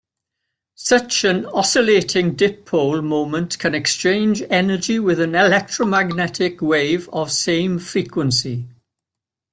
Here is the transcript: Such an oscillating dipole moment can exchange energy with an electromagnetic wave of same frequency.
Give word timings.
Such 0.79 1.25
an 1.25 1.45
oscillating 1.45 2.35
dipole 2.35 3.03
moment 3.03 3.59
can 3.59 3.75
exchange 3.75 4.41
energy 4.49 4.97
with 4.97 5.19
an 5.19 5.35
electromagnetic 5.35 6.59
wave 6.59 7.07
of 7.13 7.31
same 7.31 7.77
frequency. 7.77 8.65